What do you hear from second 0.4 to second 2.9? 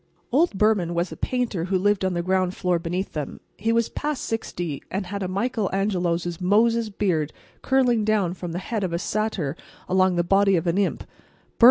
Behrman was a painter who lived on the ground floor